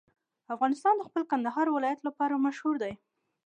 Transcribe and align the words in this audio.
افغانستان 0.53 0.93
د 0.97 1.01
خپل 1.09 1.23
کندهار 1.31 1.67
ولایت 1.71 1.99
لپاره 2.07 2.43
مشهور 2.45 2.75
دی. 2.83 2.93